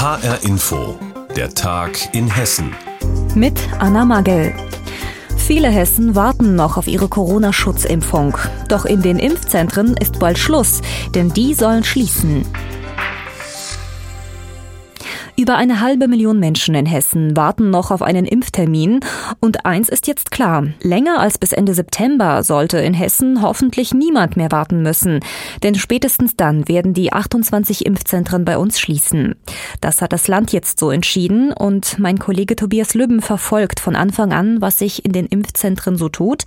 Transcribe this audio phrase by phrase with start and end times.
[0.00, 0.96] HR Info,
[1.34, 2.72] der Tag in Hessen.
[3.34, 4.54] Mit Anna Magel.
[5.36, 8.38] Viele Hessen warten noch auf ihre Corona-Schutzimpfung.
[8.68, 10.82] Doch in den Impfzentren ist bald Schluss,
[11.16, 12.46] denn die sollen schließen.
[15.38, 18.98] Über eine halbe Million Menschen in Hessen warten noch auf einen Impftermin.
[19.38, 20.66] Und eins ist jetzt klar.
[20.82, 25.20] Länger als bis Ende September sollte in Hessen hoffentlich niemand mehr warten müssen.
[25.62, 29.36] Denn spätestens dann werden die 28 Impfzentren bei uns schließen.
[29.80, 31.52] Das hat das Land jetzt so entschieden.
[31.52, 36.08] Und mein Kollege Tobias Lübben verfolgt von Anfang an, was sich in den Impfzentren so
[36.08, 36.42] tut.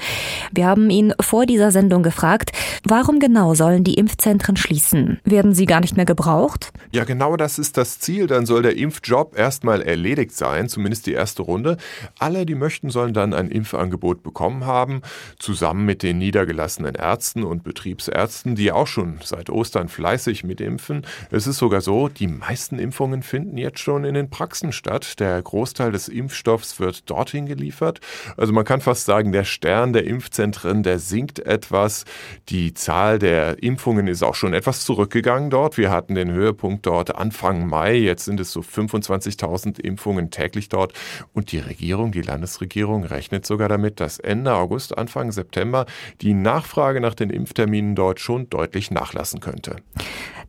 [0.52, 2.52] Wir haben ihn vor dieser Sendung gefragt,
[2.84, 5.21] warum genau sollen die Impfzentren schließen?
[5.23, 6.73] Werden sie gar nicht mehr gebraucht?
[6.91, 8.27] Ja, genau das ist das Ziel.
[8.27, 11.77] Dann soll der Impfjob erstmal erledigt sein, zumindest die erste Runde.
[12.20, 15.02] Alle, die möchten, sollen dann ein Impfangebot bekommen haben,
[15.40, 21.05] zusammen mit den niedergelassenen Ärzten und Betriebsärzten, die auch schon seit Ostern fleißig mitimpfen.
[21.30, 25.20] Es ist sogar so, die meisten Impfungen finden jetzt schon in den Praxen statt.
[25.20, 27.99] Der Großteil des Impfstoffs wird dorthin geliefert.
[28.37, 32.05] Also man kann fast sagen, der Stern der Impfzentren, der sinkt etwas.
[32.49, 35.77] Die Zahl der Impfungen ist auch schon etwas zurückgegangen dort.
[35.77, 37.96] Wir hatten den Höhepunkt dort Anfang Mai.
[37.96, 40.94] Jetzt sind es so 25.000 Impfungen täglich dort.
[41.34, 45.86] Und die Regierung, die Landesregierung rechnet sogar damit, dass Ende August, Anfang September
[46.22, 49.77] die Nachfrage nach den Impfterminen dort schon deutlich nachlassen könnte.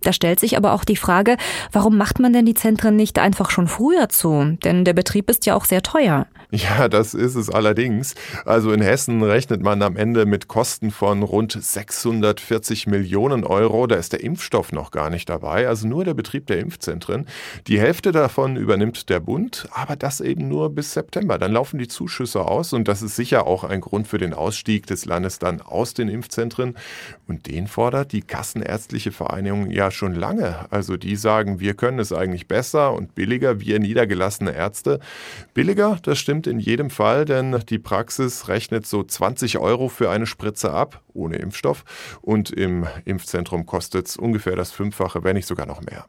[0.03, 1.37] Da stellt sich aber auch die Frage,
[1.71, 4.57] warum macht man denn die Zentren nicht einfach schon früher zu?
[4.65, 6.27] Denn der Betrieb ist ja auch sehr teuer.
[6.55, 8.15] Ja, das ist es allerdings.
[8.45, 13.87] Also in Hessen rechnet man am Ende mit Kosten von rund 640 Millionen Euro.
[13.87, 17.27] Da ist der Impfstoff noch gar nicht dabei, also nur der Betrieb der Impfzentren.
[17.69, 21.39] Die Hälfte davon übernimmt der Bund, aber das eben nur bis September.
[21.39, 24.87] Dann laufen die Zuschüsse aus und das ist sicher auch ein Grund für den Ausstieg
[24.87, 26.77] des Landes dann aus den Impfzentren.
[27.27, 30.71] Und den fordert die Kassenärztliche Vereinigung ja schon lange.
[30.71, 35.01] Also die sagen, wir können es eigentlich besser und billiger, wir niedergelassene Ärzte.
[35.55, 40.27] Billiger, das stimmt in jedem Fall, denn die Praxis rechnet so 20 Euro für eine
[40.27, 41.85] Spritze ab, ohne Impfstoff.
[42.21, 46.07] Und im Impfzentrum kostet es ungefähr das Fünffache, wenn nicht sogar noch mehr.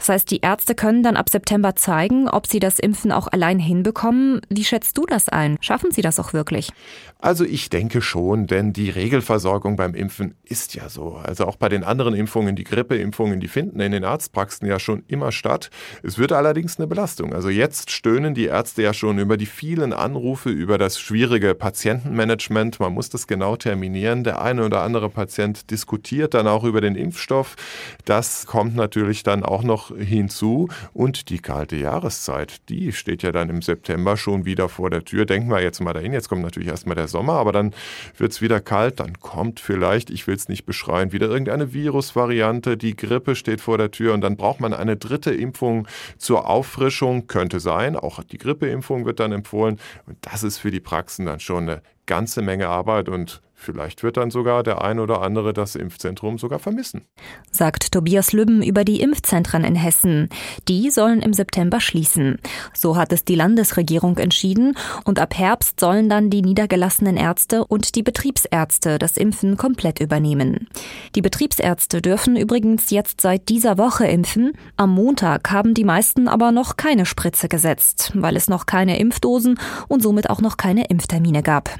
[0.00, 3.58] Das heißt, die Ärzte können dann ab September zeigen, ob sie das Impfen auch allein
[3.58, 4.40] hinbekommen.
[4.48, 5.58] Wie schätzt du das ein?
[5.60, 6.70] Schaffen sie das auch wirklich?
[7.18, 11.16] Also ich denke schon, denn die Regelversorgung beim Impfen ist ja so.
[11.22, 12.64] Also auch bei den anderen Impfungen, die
[13.10, 15.70] Grippeimpfungen, die finden in den Arztpraxen ja schon immer statt.
[16.02, 17.32] Es wird allerdings eine Belastung.
[17.34, 22.80] Also jetzt stöhnen die Ärzte ja schon über die vielen Anrufe, über das schwierige Patientenmanagement.
[22.80, 24.24] Man muss das genau terminieren.
[24.24, 27.56] Der eine oder andere Patient diskutiert dann auch über den Impfstoff.
[28.04, 30.68] Das kommt natürlich dann auch noch hinzu.
[30.92, 35.26] Und die kalte Jahreszeit, die steht ja dann im September schon wieder vor der Tür.
[35.26, 36.12] Denken wir jetzt mal dahin.
[36.12, 37.74] Jetzt kommt natürlich erstmal der Sommer, aber dann
[38.16, 39.00] wird es wieder kalt.
[39.00, 42.76] Dann kommt vielleicht, ich will es nicht beschreien, wieder irgendeine Virusvariante.
[42.76, 45.88] Die Grippe steht vor der Tür und dann braucht man eine dritte Impfung
[46.18, 47.26] zur Auffrischung.
[47.26, 47.96] Könnte sein.
[47.96, 49.80] Auch die Grippeimpfung wird dann empfohlen.
[50.06, 54.16] Und das ist für die Praxen dann schon eine ganze Menge Arbeit und Vielleicht wird
[54.16, 57.02] dann sogar der ein oder andere das Impfzentrum sogar vermissen.
[57.50, 60.30] Sagt Tobias Lübben über die Impfzentren in Hessen.
[60.66, 62.38] Die sollen im September schließen.
[62.72, 64.78] So hat es die Landesregierung entschieden.
[65.04, 70.66] Und ab Herbst sollen dann die niedergelassenen Ärzte und die Betriebsärzte das Impfen komplett übernehmen.
[71.14, 74.52] Die Betriebsärzte dürfen übrigens jetzt seit dieser Woche impfen.
[74.78, 79.60] Am Montag haben die meisten aber noch keine Spritze gesetzt, weil es noch keine Impfdosen
[79.86, 81.78] und somit auch noch keine Impftermine gab.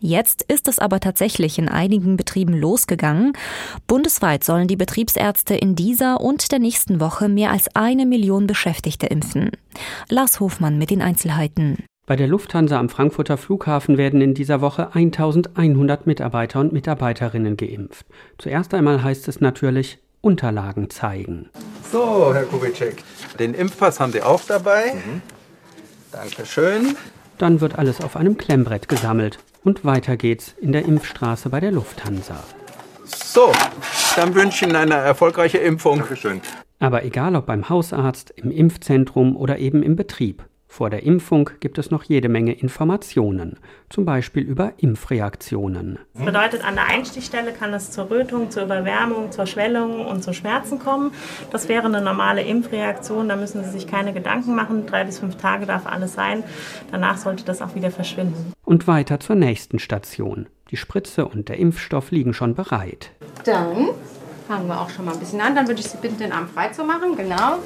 [0.00, 3.32] Jetzt ist es aber tatsächlich in einigen Betrieben losgegangen.
[3.86, 9.06] Bundesweit sollen die Betriebsärzte in dieser und der nächsten Woche mehr als eine Million Beschäftigte
[9.06, 9.50] impfen.
[10.08, 11.84] Lars Hofmann mit den Einzelheiten.
[12.06, 18.06] Bei der Lufthansa am Frankfurter Flughafen werden in dieser Woche 1100 Mitarbeiter und Mitarbeiterinnen geimpft.
[18.38, 21.50] Zuerst einmal heißt es natürlich Unterlagen zeigen.
[21.90, 23.02] So, Herr Kubitschek,
[23.40, 24.94] den Impfpass haben Sie auch dabei.
[24.94, 25.22] Mhm.
[26.12, 26.96] Dankeschön.
[27.38, 29.38] Dann wird alles auf einem Klemmbrett gesammelt.
[29.66, 32.36] Und weiter geht's in der Impfstraße bei der Lufthansa.
[33.04, 33.50] So,
[34.14, 35.98] dann wünsche ich Ihnen eine erfolgreiche Impfung.
[35.98, 36.40] Dankeschön.
[36.78, 40.44] Aber egal ob beim Hausarzt, im Impfzentrum oder eben im Betrieb.
[40.76, 43.58] Vor der Impfung gibt es noch jede Menge Informationen,
[43.88, 45.98] zum Beispiel über Impfreaktionen.
[46.12, 50.34] Das bedeutet, an der Einstichstelle kann es zur Rötung, zur Überwärmung, zur Schwellung und zu
[50.34, 51.12] Schmerzen kommen.
[51.50, 54.84] Das wäre eine normale Impfreaktion, da müssen Sie sich keine Gedanken machen.
[54.84, 56.44] Drei bis fünf Tage darf alles sein.
[56.90, 58.52] Danach sollte das auch wieder verschwinden.
[58.66, 60.46] Und weiter zur nächsten Station.
[60.70, 63.12] Die Spritze und der Impfstoff liegen schon bereit.
[63.46, 63.88] Dann
[64.46, 65.54] fangen wir auch schon mal ein bisschen an.
[65.54, 67.16] Dann würde ich Sie bitten, den Arm frei zu machen.
[67.16, 67.60] Genau.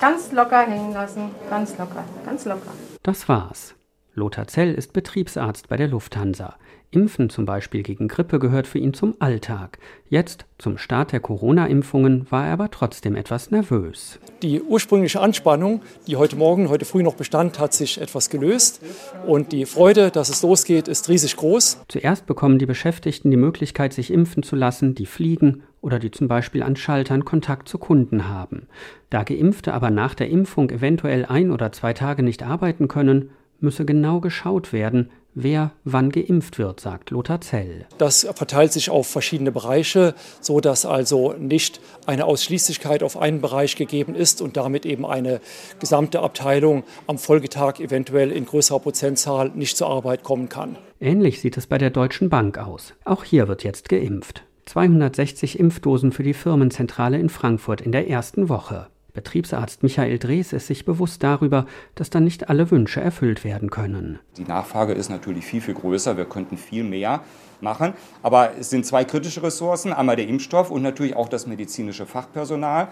[0.00, 1.30] Ganz locker hängen lassen.
[1.50, 2.72] Ganz locker, ganz locker.
[3.02, 3.74] Das war's.
[4.14, 6.56] Lothar Zell ist Betriebsarzt bei der Lufthansa.
[6.90, 9.78] Impfen zum Beispiel gegen Grippe gehört für ihn zum Alltag.
[10.08, 14.18] Jetzt, zum Start der Corona-Impfungen, war er aber trotzdem etwas nervös.
[14.42, 18.80] Die ursprüngliche Anspannung, die heute Morgen, heute früh noch bestand, hat sich etwas gelöst.
[19.26, 21.82] Und die Freude, dass es losgeht, ist riesig groß.
[21.88, 26.28] Zuerst bekommen die Beschäftigten die Möglichkeit, sich impfen zu lassen, die fliegen oder die zum
[26.28, 28.68] Beispiel an Schaltern Kontakt zu Kunden haben.
[29.10, 33.30] Da Geimpfte aber nach der Impfung eventuell ein oder zwei Tage nicht arbeiten können,
[33.60, 37.86] müsse genau geschaut werden, wer wann geimpft wird, sagt Lothar Zell.
[37.98, 43.76] Das verteilt sich auf verschiedene Bereiche, so dass also nicht eine Ausschließlichkeit auf einen Bereich
[43.76, 45.40] gegeben ist und damit eben eine
[45.80, 50.76] gesamte Abteilung am Folgetag eventuell in größerer Prozentzahl nicht zur Arbeit kommen kann.
[51.00, 52.94] Ähnlich sieht es bei der Deutschen Bank aus.
[53.04, 54.42] Auch hier wird jetzt geimpft.
[54.68, 58.88] 260 Impfdosen für die Firmenzentrale in Frankfurt in der ersten Woche.
[59.14, 64.18] Betriebsarzt Michael Drees ist sich bewusst darüber, dass dann nicht alle Wünsche erfüllt werden können.
[64.36, 66.18] Die Nachfrage ist natürlich viel, viel größer.
[66.18, 67.22] Wir könnten viel mehr
[67.62, 67.94] machen.
[68.22, 69.94] Aber es sind zwei kritische Ressourcen.
[69.94, 72.88] Einmal der Impfstoff und natürlich auch das medizinische Fachpersonal.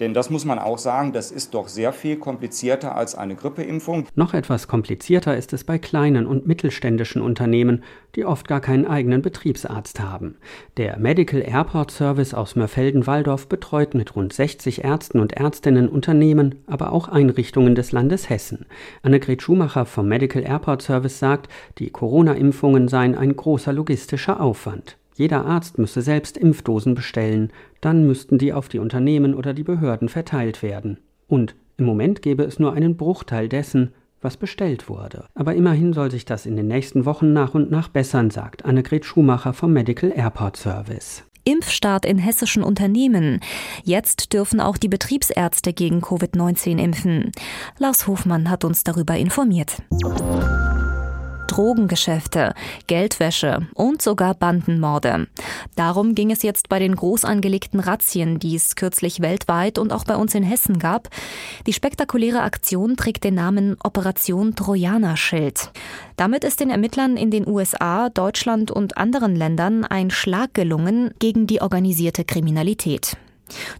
[0.00, 4.06] Denn das muss man auch sagen, das ist doch sehr viel komplizierter als eine Grippeimpfung.
[4.14, 7.84] Noch etwas komplizierter ist es bei kleinen und mittelständischen Unternehmen,
[8.16, 10.36] die oft gar keinen eigenen Betriebsarzt haben.
[10.76, 16.92] Der Medical Airport Service aus Mörfelden-Walldorf betreut mit rund 60 Ärzten und Ärztinnen Unternehmen, aber
[16.92, 18.66] auch Einrichtungen des Landes Hessen.
[19.02, 21.48] Annegret Schumacher vom Medical Airport Service sagt,
[21.78, 24.96] die Corona-Impfungen seien ein großer logistischer Aufwand.
[25.14, 30.08] Jeder Arzt müsse selbst Impfdosen bestellen, dann müssten die auf die Unternehmen oder die Behörden
[30.08, 30.98] verteilt werden.
[31.28, 35.26] Und im Moment gäbe es nur einen Bruchteil dessen, was bestellt wurde.
[35.34, 39.04] Aber immerhin soll sich das in den nächsten Wochen nach und nach bessern, sagt Annegret
[39.04, 41.22] Schumacher vom Medical Airport Service.
[41.44, 43.40] Impfstart in hessischen Unternehmen.
[43.84, 47.32] Jetzt dürfen auch die Betriebsärzte gegen Covid-19 impfen.
[47.78, 49.76] Lars Hofmann hat uns darüber informiert.
[51.54, 52.52] Drogengeschäfte,
[52.88, 55.28] Geldwäsche und sogar Bandenmorde.
[55.76, 60.02] Darum ging es jetzt bei den groß angelegten Razzien, die es kürzlich weltweit und auch
[60.02, 61.10] bei uns in Hessen gab.
[61.68, 65.70] Die spektakuläre Aktion trägt den Namen Operation Trojanerschild.
[66.16, 71.46] Damit ist den Ermittlern in den USA, Deutschland und anderen Ländern ein Schlag gelungen gegen
[71.46, 73.16] die organisierte Kriminalität.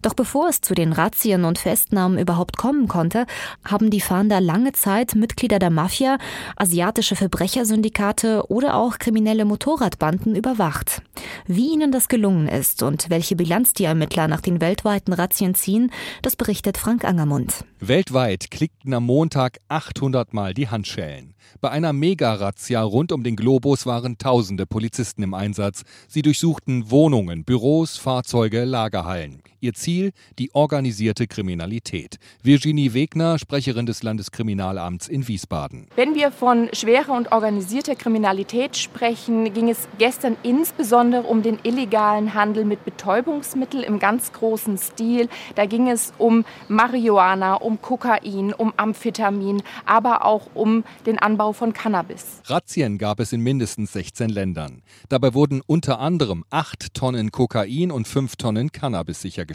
[0.01, 3.25] Doch bevor es zu den Razzien und Festnahmen überhaupt kommen konnte,
[3.63, 6.17] haben die Fahnder lange Zeit Mitglieder der Mafia,
[6.55, 11.01] asiatische Verbrechersyndikate oder auch kriminelle Motorradbanden überwacht.
[11.47, 15.91] Wie ihnen das gelungen ist und welche Bilanz die Ermittler nach den weltweiten Razzien ziehen,
[16.21, 17.65] das berichtet Frank Angermund.
[17.79, 21.35] Weltweit klickten am Montag 800 Mal die Handschellen.
[21.61, 25.83] Bei einer Mega-Razzia rund um den Globus waren tausende Polizisten im Einsatz.
[26.07, 29.41] Sie durchsuchten Wohnungen, Büros, Fahrzeuge, Lagerhallen.
[29.65, 32.19] Ihr Ziel die organisierte Kriminalität.
[32.43, 35.87] Virginie Wegner, Sprecherin des Landeskriminalamts in Wiesbaden.
[35.95, 42.35] Wenn wir von schwerer und organisierter Kriminalität sprechen, ging es gestern insbesondere um den illegalen
[42.35, 45.29] Handel mit Betäubungsmitteln im ganz großen Stil.
[45.55, 51.73] Da ging es um Marihuana, um Kokain, um Amphetamin, aber auch um den Anbau von
[51.73, 52.43] Cannabis.
[52.45, 54.83] Razzien gab es in mindestens 16 Ländern.
[55.09, 59.54] Dabei wurden unter anderem 8 Tonnen Kokain und 5 Tonnen Cannabis sichergestellt.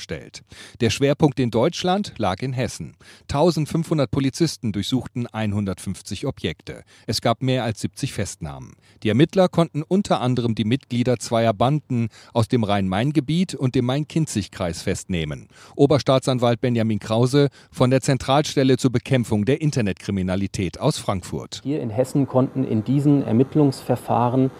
[0.80, 2.96] Der Schwerpunkt in Deutschland lag in Hessen.
[3.22, 6.84] 1500 Polizisten durchsuchten 150 Objekte.
[7.06, 8.74] Es gab mehr als 70 Festnahmen.
[9.02, 14.82] Die Ermittler konnten unter anderem die Mitglieder zweier Banden aus dem Rhein-Main-Gebiet und dem Main-Kinzig-Kreis
[14.82, 15.48] festnehmen.
[15.76, 21.60] Oberstaatsanwalt Benjamin Krause von der Zentralstelle zur Bekämpfung der Internetkriminalität aus Frankfurt.
[21.62, 24.50] Hier in Hessen konnten in diesen Ermittlungsverfahren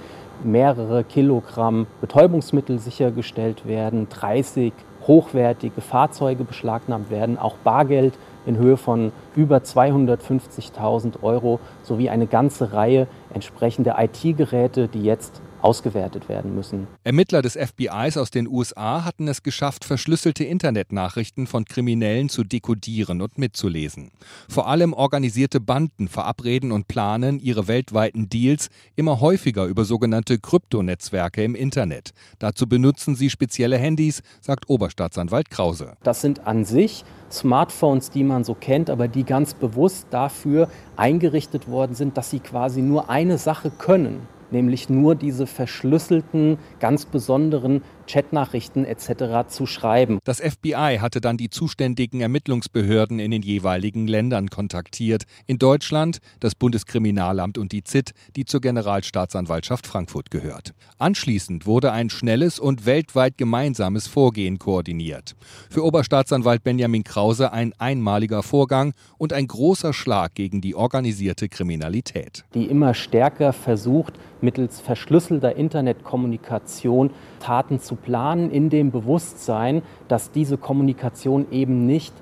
[0.44, 4.73] mehrere Kilogramm Betäubungsmittel sichergestellt werden, 30
[5.07, 8.14] hochwertige Fahrzeuge beschlagnahmt werden, auch Bargeld
[8.47, 16.29] in Höhe von über 250.000 Euro sowie eine ganze Reihe entsprechender IT-Geräte, die jetzt ausgewertet
[16.29, 16.87] werden müssen.
[17.05, 23.23] Ermittler des FBIs aus den USA hatten es geschafft, verschlüsselte Internetnachrichten von Kriminellen zu dekodieren
[23.23, 24.11] und mitzulesen.
[24.49, 31.43] Vor allem organisierte Banden verabreden und planen ihre weltweiten Deals immer häufiger über sogenannte Kryptonetzwerke
[31.45, 32.11] im Internet.
[32.38, 35.95] Dazu benutzen sie spezielle Handys, sagt Oberstaatsanwalt Krause.
[36.02, 41.69] Das sind an sich Smartphones, die man so kennt, aber die ganz bewusst dafür eingerichtet
[41.69, 47.83] worden sind, dass sie quasi nur eine Sache können nämlich nur diese verschlüsselten, ganz besonderen
[48.11, 49.49] Chatnachrichten etc.
[49.49, 50.19] zu schreiben.
[50.25, 55.25] Das FBI hatte dann die zuständigen Ermittlungsbehörden in den jeweiligen Ländern kontaktiert.
[55.47, 60.73] In Deutschland das Bundeskriminalamt und die ZIT, die zur Generalstaatsanwaltschaft Frankfurt gehört.
[60.99, 65.37] Anschließend wurde ein schnelles und weltweit gemeinsames Vorgehen koordiniert.
[65.71, 72.45] Für Oberstaatsanwalt Benjamin Krause ein einmaliger Vorgang und ein großer Schlag gegen die organisierte Kriminalität.
[72.55, 80.57] Die immer stärker versucht, mittels verschlüsselter Internetkommunikation Taten zu planen, in dem Bewusstsein, dass diese
[80.57, 82.14] Kommunikation eben nicht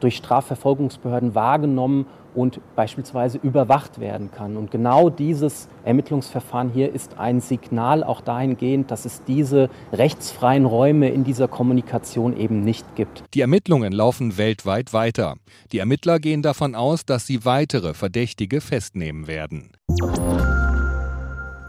[0.00, 4.56] durch Strafverfolgungsbehörden wahrgenommen und beispielsweise überwacht werden kann.
[4.56, 11.10] Und genau dieses Ermittlungsverfahren hier ist ein Signal auch dahingehend, dass es diese rechtsfreien Räume
[11.10, 13.24] in dieser Kommunikation eben nicht gibt.
[13.34, 15.36] Die Ermittlungen laufen weltweit weiter.
[15.72, 19.70] Die Ermittler gehen davon aus, dass sie weitere Verdächtige festnehmen werden.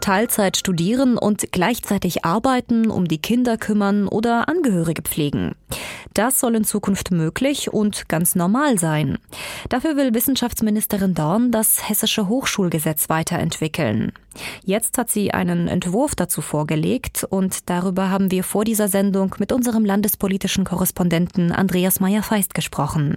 [0.06, 5.56] Teilzeit studieren und gleichzeitig arbeiten, um die Kinder kümmern oder Angehörige pflegen.
[6.14, 9.18] Das soll in Zukunft möglich und ganz normal sein.
[9.68, 14.12] Dafür will Wissenschaftsministerin Dorn das hessische Hochschulgesetz weiterentwickeln.
[14.64, 19.52] Jetzt hat sie einen Entwurf dazu vorgelegt und darüber haben wir vor dieser Sendung mit
[19.52, 23.16] unserem landespolitischen Korrespondenten Andreas Meyer-Feist gesprochen.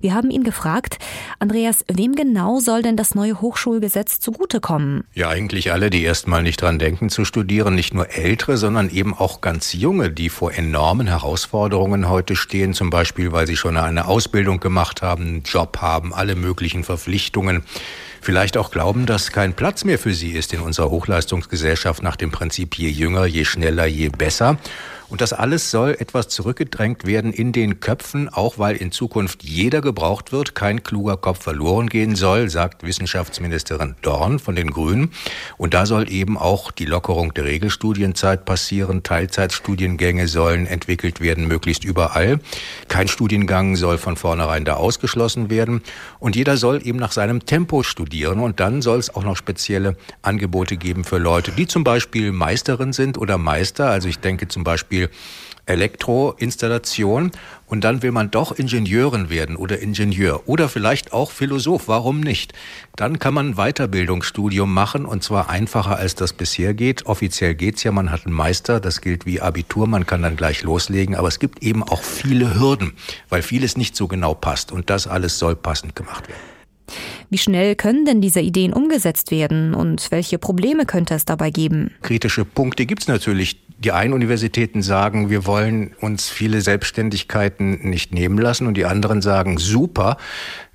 [0.00, 0.98] Wir haben ihn gefragt,
[1.38, 5.04] Andreas, wem genau soll denn das neue Hochschulgesetz zugutekommen?
[5.14, 8.90] Ja, eigentlich alle, die erst mal nicht dran denken zu studieren, nicht nur ältere, sondern
[8.90, 13.76] eben auch ganz junge, die vor enormen Herausforderungen heute stehen, zum Beispiel, weil sie schon
[13.76, 17.62] eine Ausbildung gemacht haben, einen Job haben, alle möglichen Verpflichtungen
[18.20, 22.32] vielleicht auch glauben, dass kein Platz mehr für sie ist in unserer Hochleistungsgesellschaft nach dem
[22.32, 24.58] Prinzip je jünger, je schneller, je besser.
[25.08, 29.80] Und das alles soll etwas zurückgedrängt werden in den Köpfen, auch weil in Zukunft jeder
[29.80, 35.12] gebraucht wird, kein kluger Kopf verloren gehen soll, sagt Wissenschaftsministerin Dorn von den Grünen.
[35.58, 39.04] Und da soll eben auch die Lockerung der Regelstudienzeit passieren.
[39.04, 42.40] Teilzeitstudiengänge sollen entwickelt werden, möglichst überall.
[42.88, 45.82] Kein Studiengang soll von vornherein da ausgeschlossen werden.
[46.18, 48.40] Und jeder soll eben nach seinem Tempo studieren.
[48.40, 52.92] Und dann soll es auch noch spezielle Angebote geben für Leute, die zum Beispiel Meisterin
[52.92, 53.88] sind oder Meister.
[53.88, 55.10] Also ich denke zum Beispiel Beispiel
[55.68, 57.32] Elektroinstallation
[57.66, 62.52] und dann will man doch Ingenieurin werden oder Ingenieur oder vielleicht auch Philosoph, warum nicht?
[62.94, 67.06] Dann kann man ein Weiterbildungsstudium machen und zwar einfacher als das bisher geht.
[67.06, 70.62] Offiziell geht's ja, man hat einen Meister, das gilt wie Abitur, man kann dann gleich
[70.62, 72.92] loslegen, aber es gibt eben auch viele Hürden,
[73.28, 76.40] weil vieles nicht so genau passt und das alles soll passend gemacht werden.
[77.28, 81.90] Wie schnell können denn diese Ideen umgesetzt werden und welche Probleme könnte es dabei geben?
[82.02, 88.38] Kritische Punkte gibt's natürlich die einen Universitäten sagen, wir wollen uns viele Selbstständigkeiten nicht nehmen
[88.38, 90.16] lassen und die anderen sagen, super,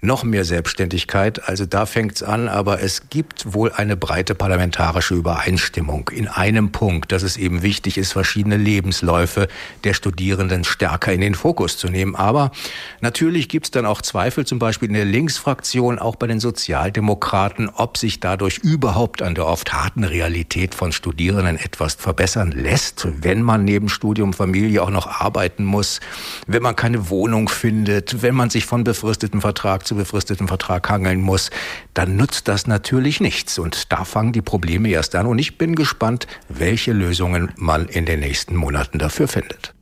[0.01, 1.47] noch mehr Selbstständigkeit.
[1.47, 7.11] Also da fängt's an, aber es gibt wohl eine breite parlamentarische Übereinstimmung in einem Punkt,
[7.11, 9.47] dass es eben wichtig ist, verschiedene Lebensläufe
[9.83, 12.15] der Studierenden stärker in den Fokus zu nehmen.
[12.15, 12.51] Aber
[12.99, 17.97] natürlich gibt's dann auch Zweifel, zum Beispiel in der Linksfraktion, auch bei den Sozialdemokraten, ob
[17.97, 23.63] sich dadurch überhaupt an der oft harten Realität von Studierenden etwas verbessern lässt, wenn man
[23.65, 25.99] neben Studium, Familie auch noch arbeiten muss,
[26.47, 31.19] wenn man keine Wohnung findet, wenn man sich von befristetem Vertrag zu befristeten Vertrag hangeln
[31.19, 31.49] muss,
[31.93, 33.59] dann nutzt das natürlich nichts.
[33.59, 35.25] Und da fangen die Probleme erst an.
[35.25, 39.73] Und ich bin gespannt, welche Lösungen man in den nächsten Monaten dafür findet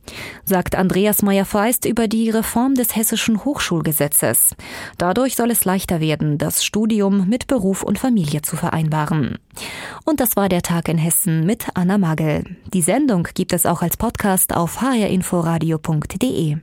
[0.44, 4.56] sagt Andreas Meyer-Feist über die Reform des hessischen Hochschulgesetzes.
[4.98, 9.38] Dadurch soll es leichter werden, das Studium mit Beruf und Familie zu vereinbaren.
[10.04, 12.42] Und das war der Tag in Hessen mit Anna Magel.
[12.74, 16.56] Die Sendung gibt es auch als Podcast auf hrinforadio.de.